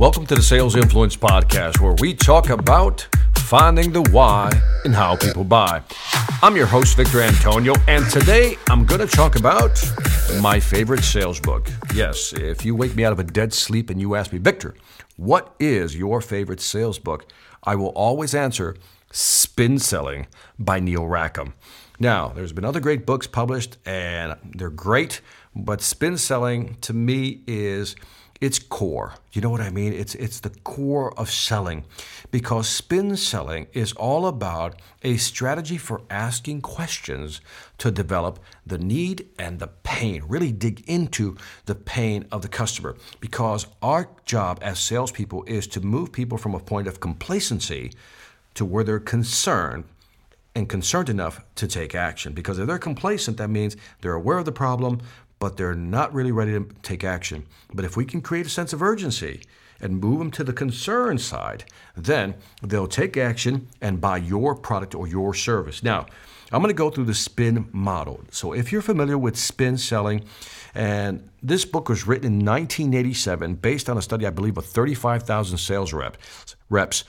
[0.00, 4.50] Welcome to the Sales Influence Podcast, where we talk about finding the why
[4.86, 5.82] and how people buy.
[6.42, 9.78] I'm your host, Victor Antonio, and today I'm going to talk about
[10.40, 11.68] my favorite sales book.
[11.94, 14.74] Yes, if you wake me out of a dead sleep and you ask me, Victor,
[15.18, 17.26] what is your favorite sales book?
[17.64, 18.76] I will always answer
[19.12, 20.28] Spin Selling
[20.58, 21.52] by Neil Rackham.
[21.98, 25.20] Now, there's been other great books published, and they're great,
[25.54, 27.96] but Spin Selling to me is
[28.40, 29.14] it's core.
[29.32, 29.92] You know what I mean?
[29.92, 31.84] It's it's the core of selling
[32.30, 37.42] because spin selling is all about a strategy for asking questions
[37.78, 40.24] to develop the need and the pain.
[40.26, 45.80] Really dig into the pain of the customer because our job as salespeople is to
[45.80, 47.92] move people from a point of complacency
[48.54, 49.84] to where they're concerned
[50.54, 52.32] and concerned enough to take action.
[52.32, 55.00] Because if they're complacent, that means they're aware of the problem,
[55.40, 57.44] but they're not really ready to take action.
[57.74, 59.40] But if we can create a sense of urgency
[59.80, 61.64] and move them to the concern side,
[61.96, 65.82] then they'll take action and buy your product or your service.
[65.82, 66.06] Now,
[66.52, 68.20] I'm going to go through the spin model.
[68.30, 70.24] So, if you're familiar with spin selling,
[70.74, 75.58] and this book was written in 1987 based on a study, I believe, of 35,000
[75.58, 76.56] sales reps.
[76.68, 77.04] reps.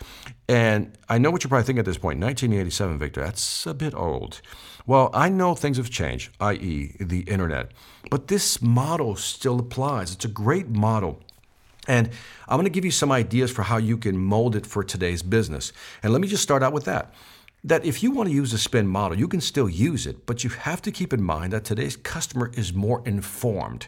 [0.48, 3.94] And I know what you're probably thinking at this point 1987, Victor, that's a bit
[3.94, 4.42] old.
[4.86, 7.72] Well, I know things have changed, i.e., the internet,
[8.10, 10.14] but this model still applies.
[10.14, 11.22] It's a great model.
[11.88, 12.10] And
[12.48, 15.24] I'm going to give you some ideas for how you can mold it for today's
[15.24, 15.72] business.
[16.04, 17.14] And let me just start out with that
[17.64, 20.44] that if you want to use the spin model, you can still use it, but
[20.44, 23.88] you have to keep in mind that today's customer is more informed.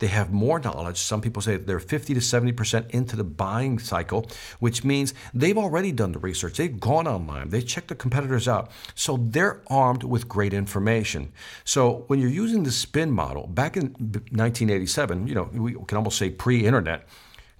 [0.00, 0.98] They have more knowledge.
[0.98, 4.26] Some people say they're 50 to 70% into the buying cycle,
[4.58, 6.56] which means they've already done the research.
[6.56, 7.50] They've gone online.
[7.50, 8.72] They've checked the competitors out.
[8.96, 11.32] So they're armed with great information.
[11.64, 16.18] So when you're using the spin model, back in 1987, you know, we can almost
[16.18, 17.06] say pre-internet,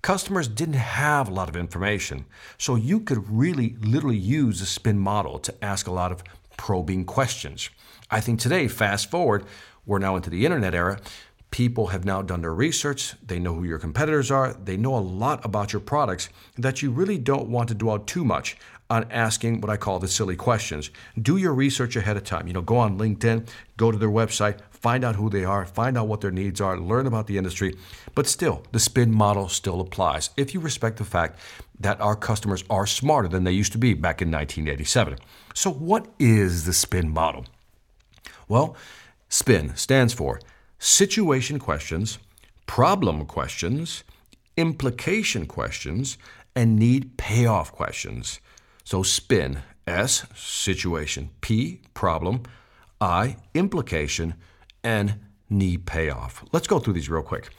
[0.05, 2.26] customers didn't have a lot of information.
[2.59, 6.22] So you could really literally use the spin model to ask a lot of
[6.59, 7.70] probing questions.
[8.10, 9.47] I think today, fast forward,
[9.87, 11.00] we're now into the internet era.
[11.50, 13.14] People have now done their research.
[13.26, 14.53] They know who your competitors are.
[14.53, 16.28] They know a lot about your products
[16.59, 18.59] that you really don't want to dwell too much
[18.91, 20.91] on asking what I call the silly questions.
[21.21, 22.47] Do your research ahead of time.
[22.47, 25.97] You know, go on LinkedIn, go to their website, find out who they are, find
[25.97, 27.75] out what their needs are, learn about the industry.
[28.15, 31.39] But still, the spin model still applies if you respect the fact
[31.81, 35.19] that our customers are smarter than they used to be back in 1987.
[35.55, 37.47] So, what is the spin model?
[38.49, 38.77] Well,
[39.28, 40.41] SPIN stands for
[40.78, 42.19] situation questions,
[42.67, 44.05] problem questions,
[44.56, 46.19] implication questions,
[46.55, 48.41] and need payoff questions.
[48.84, 52.43] So spin S, situation, P, problem,
[53.00, 54.34] I, implication,
[54.83, 56.45] and need payoff.
[56.53, 57.50] Let's go through these real quick.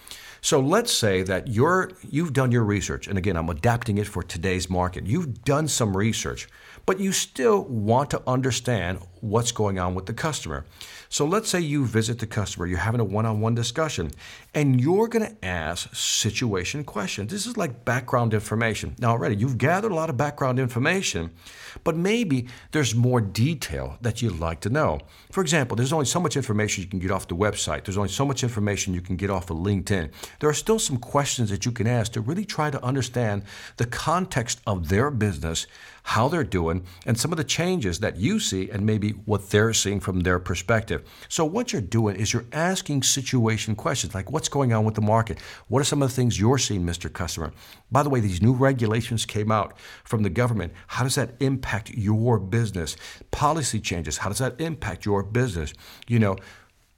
[0.42, 4.22] So let's say that you're you've done your research, and again, I'm adapting it for
[4.22, 5.08] today's market.
[5.08, 6.48] You've done some research,
[6.86, 10.66] but you still want to understand what's going on with the customer.
[11.10, 14.12] So let's say you visit the customer, you're having a one-on-one discussion,
[14.54, 17.32] and you're going to ask situation questions.
[17.32, 18.96] This is like background information.
[19.00, 21.32] Now already you've gathered a lot of background information,
[21.84, 25.00] but maybe there's more detail that you'd like to know.
[25.32, 27.86] For example, there's only so much information you can get off the website.
[27.86, 30.12] There's only so much information you can get off of LinkedIn.
[30.40, 33.44] There are still some questions that you can ask to really try to understand
[33.78, 35.68] the context of their business,
[36.04, 39.74] how they're doing, and some of the changes that you see and maybe what they're
[39.74, 41.04] seeing from their perspective.
[41.30, 45.02] So what you're doing is you're asking situation questions like what's going on with the
[45.02, 45.40] market?
[45.68, 47.12] What are some of the things you're seeing, Mr.
[47.12, 47.52] Customer?
[47.92, 50.74] By the way, these new regulations came out from the government.
[50.88, 52.98] How does that impact your business?
[53.32, 55.74] Policy changes, how does that impact your business?
[56.08, 56.38] You know,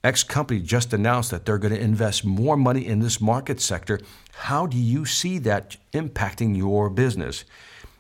[0.04, 4.00] X company just announced that they're going to invest more money in this market sector.
[4.32, 7.44] How do you see that impacting your business?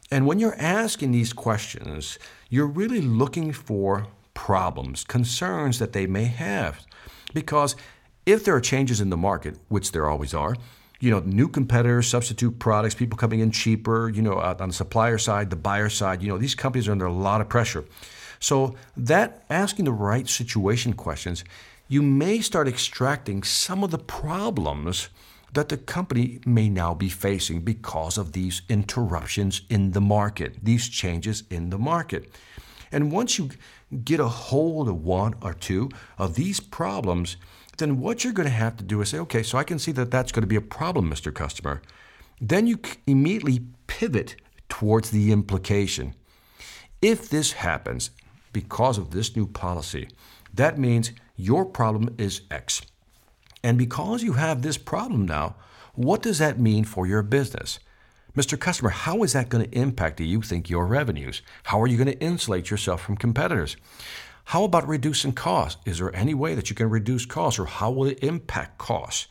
[0.10, 2.18] And when you're asking these questions,
[2.50, 6.86] you're really looking for problems, concerns that they may have.
[7.34, 7.76] Because
[8.26, 10.56] if there are changes in the market, which there always are,
[11.00, 15.18] you know, new competitors, substitute products, people coming in cheaper, you know, on the supplier
[15.18, 17.86] side, the buyer side, you know, these companies are under a lot of pressure.
[18.40, 21.44] So that asking the right situation questions,
[21.88, 25.10] you may start extracting some of the problems
[25.54, 30.88] that the company may now be facing because of these interruptions in the market, these
[30.88, 32.32] changes in the market.
[32.92, 33.50] And once you
[34.04, 37.38] get a hold of one or two of these problems,
[37.78, 39.92] then what you're going to have to do is say, okay, so I can see
[39.94, 41.34] that that's going to be a problem, Mr.
[41.34, 41.82] Customer.
[42.40, 44.36] Then you immediately pivot
[44.70, 46.14] towards the implication.
[47.02, 48.12] If this happens
[48.52, 50.10] because of this new policy,
[50.54, 52.82] that means your problem is X.
[53.64, 55.56] And because you have this problem now,
[55.94, 57.80] what does that mean for your business?
[58.36, 58.60] Mr.
[58.60, 61.42] Customer, how is that going to impact, do you think, your revenues?
[61.64, 63.78] How are you going to insulate yourself from competitors?
[64.46, 65.82] How about reducing costs?
[65.86, 69.28] Is there any way that you can reduce costs or how will it impact costs?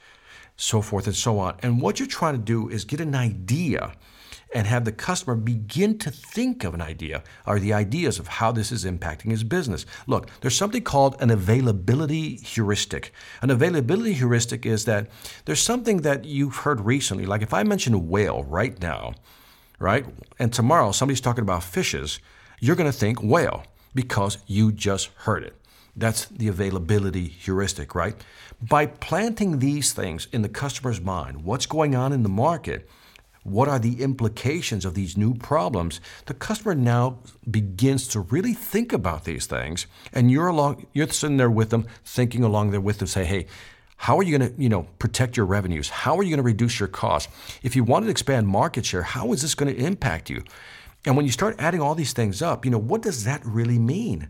[0.56, 1.56] So forth and so on.
[1.62, 3.93] And what you're trying to do is get an idea
[4.54, 8.52] and have the customer begin to think of an idea or the ideas of how
[8.52, 9.84] this is impacting his business.
[10.06, 13.12] Look, there's something called an availability heuristic.
[13.43, 15.08] An availability heuristic is that
[15.44, 19.14] there's something that you've heard recently, like if I mention whale right now,
[19.78, 20.06] right,
[20.38, 22.20] and tomorrow somebody's talking about fishes,
[22.60, 23.64] you're going to think whale
[23.94, 25.54] because you just heard it.
[25.96, 28.14] That's the availability heuristic, right?
[28.60, 32.88] By planting these things in the customer's mind, what's going on in the market,
[33.46, 36.00] what are the implications of these new problems?
[36.26, 37.19] The customer now
[37.50, 41.87] begins to really think about these things, and you're along, you're sitting there with them,
[42.04, 43.46] thinking along there with them, say, hey,
[43.98, 45.88] how are you going to, you know, protect your revenues?
[45.88, 47.32] How are you going to reduce your costs?
[47.62, 50.43] If you want to expand market share, how is this going to impact you?
[51.06, 53.78] And when you start adding all these things up, you know, what does that really
[53.78, 54.28] mean?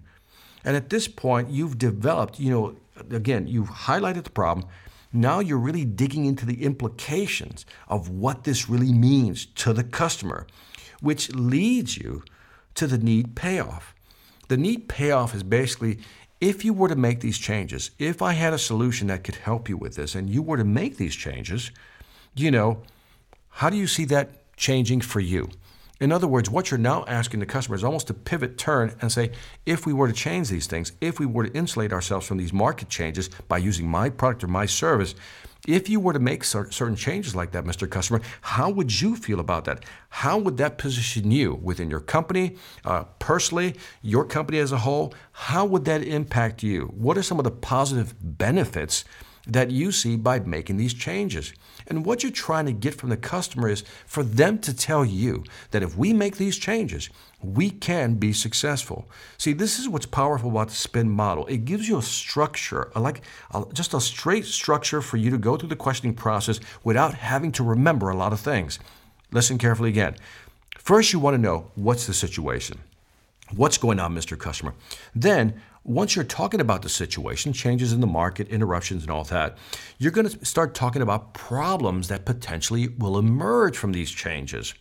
[0.65, 2.77] And at this point, you've developed, you know,
[3.11, 4.69] again, you've highlighted the problem,
[5.17, 10.47] now you're really digging into the implications of what this really means to the customer,
[11.01, 12.23] which leads you
[12.75, 13.95] to the need payoff.
[14.49, 15.99] The need payoff is basically
[16.41, 19.69] if you were to make these changes, if I had a solution that could help
[19.69, 21.71] you with this and you were to make these changes,
[22.35, 22.83] you know,
[23.49, 25.49] how do you see that changing for you?
[25.99, 29.11] In other words, what you're now asking the customer is almost to pivot, turn, and
[29.11, 29.33] say,
[29.65, 32.53] if we were to change these things, if we were to insulate ourselves from these
[32.53, 35.15] market changes by using my product or my service,
[35.67, 37.91] if you were to make certain changes like that, Mr.
[37.91, 39.85] Customer, how would you feel about that?
[40.11, 45.15] How would that position you within your company, uh, personally, your company as a whole?
[45.33, 46.93] How would that impact you?
[46.95, 49.05] What are some of the positive benefits
[49.47, 51.53] that you see by making these changes.
[51.87, 55.45] And what you're trying to get from the customer is for them to tell you
[55.71, 57.09] that if we make these changes,
[57.41, 59.09] we can be successful.
[59.39, 61.47] See, this is what's powerful about the spin model.
[61.47, 63.21] It gives you a structure, like
[63.73, 67.63] just a straight structure for you to go through the questioning process without having to
[67.63, 68.81] remember a lot of things.
[69.31, 70.17] Listen carefully again.
[70.79, 72.79] First, you want to know what's the situation.
[73.55, 74.37] What's going on, Mr.
[74.37, 74.75] Customer?
[75.15, 79.57] Then, once you're talking about the situation, changes in the market, interruptions, and all that,
[79.99, 84.75] you're going to start talking about problems that potentially will emerge from these changes.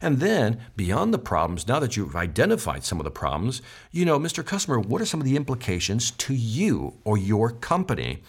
[0.00, 4.18] And then, beyond the problems, now that you've identified some of the problems, you know,
[4.18, 4.46] Mr.
[4.46, 8.22] Customer, what are some of the implications to you or your company?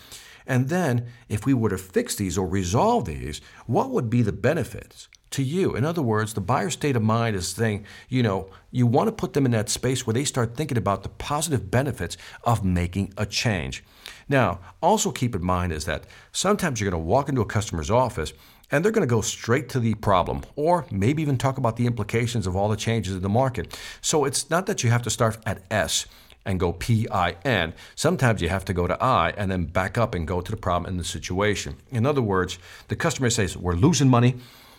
[0.47, 4.31] And then, if we were to fix these or resolve these, what would be the
[4.31, 5.09] benefits?
[5.31, 5.75] To you.
[5.75, 9.11] In other words, the buyer's state of mind is saying, you know, you want to
[9.11, 13.13] put them in that space where they start thinking about the positive benefits of making
[13.17, 13.83] a change.
[14.27, 17.91] Now, also keep in mind is that sometimes you're going to walk into a customer's
[17.91, 18.33] office
[18.71, 21.85] and they're going to go straight to the problem or maybe even talk about the
[21.85, 23.77] implications of all the changes in the market.
[24.01, 26.07] So it's not that you have to start at S
[26.45, 27.73] and go P I N.
[27.95, 30.57] Sometimes you have to go to I and then back up and go to the
[30.57, 31.75] problem and the situation.
[31.89, 34.35] In other words, the customer says, We're losing money.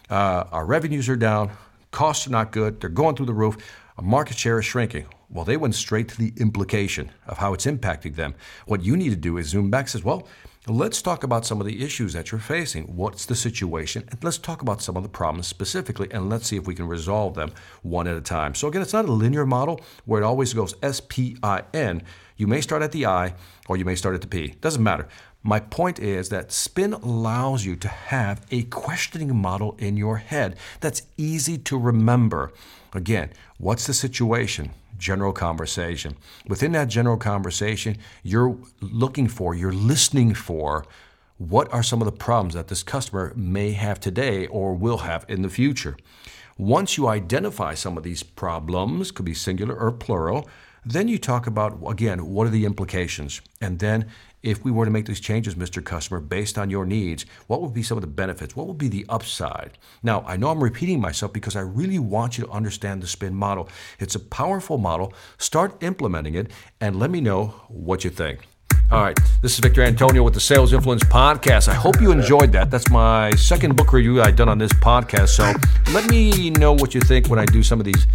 [0.08, 1.50] Uh, our revenues are down,
[1.90, 3.56] costs are not good, they're going through the roof,
[3.98, 5.06] our market share is shrinking.
[5.30, 8.34] Well, they went straight to the implication of how it's impacting them.
[8.66, 10.28] What you need to do is zoom back and says, well,
[10.66, 12.96] let's talk about some of the issues that you're facing.
[12.96, 14.04] What's the situation?
[14.10, 16.88] And let's talk about some of the problems specifically, and let's see if we can
[16.88, 18.54] resolve them one at a time.
[18.54, 22.02] So again, it's not a linear model where it always goes S P I N.
[22.36, 23.34] You may start at the I
[23.68, 24.54] or you may start at the P.
[24.60, 25.08] Doesn't matter.
[25.42, 30.56] My point is that spin allows you to have a questioning model in your head
[30.80, 32.52] that's easy to remember.
[32.92, 34.72] Again, what's the situation?
[34.98, 36.16] General conversation.
[36.46, 40.84] Within that general conversation, you're looking for, you're listening for
[41.38, 45.24] what are some of the problems that this customer may have today or will have
[45.28, 45.96] in the future.
[46.58, 50.48] Once you identify some of these problems, could be singular or plural,
[50.86, 53.42] then you talk about, again, what are the implications?
[53.60, 54.08] And then
[54.42, 55.84] if we were to make these changes, Mr.
[55.84, 58.54] Customer, based on your needs, what would be some of the benefits?
[58.54, 59.78] What would be the upside?
[60.02, 63.34] Now, I know I'm repeating myself because I really want you to understand the spin
[63.34, 63.68] model.
[63.98, 65.12] It's a powerful model.
[65.38, 66.50] Start implementing it
[66.80, 68.46] and let me know what you think.
[68.88, 71.66] All right, this is Victor Antonio with the Sales Influence Podcast.
[71.66, 72.70] I hope you enjoyed that.
[72.70, 75.30] That's my second book review I've done on this podcast.
[75.30, 75.52] So
[75.92, 78.06] let me know what you think when I do some of these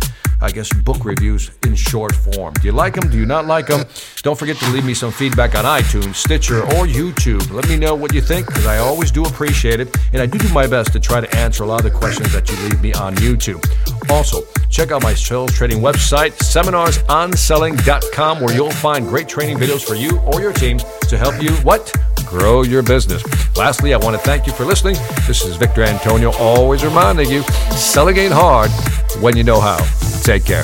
[0.44, 2.56] I guess, book reviews in short form.
[2.56, 3.12] Do you like them?
[3.12, 3.86] Do you not like them?
[4.24, 7.52] Don't forget to leave me some feedback on iTunes, Stitcher, or YouTube.
[7.52, 9.96] Let me know what you think because I always do appreciate it.
[10.14, 12.34] And I do do my best to try to answer a lot of the questions
[12.34, 13.62] that you leave me on YouTube.
[14.10, 19.96] Also, check out my sales training website, seminarsonselling.com, where you'll find great training videos for
[19.96, 21.92] you or your teams to help you what?
[22.32, 23.22] grow your business.
[23.58, 24.96] Lastly, I want to thank you for listening.
[25.28, 27.44] This is Victor Antonio, always reminding you
[27.76, 28.72] selling ain't hard
[29.22, 29.78] when you know how.
[30.24, 30.64] Take care.